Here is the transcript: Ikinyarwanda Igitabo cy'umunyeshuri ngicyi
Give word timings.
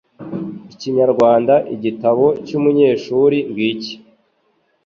Ikinyarwanda 0.73 1.53
Igitabo 1.75 2.25
cy'umunyeshuri 2.45 3.37
ngicyi 3.51 3.93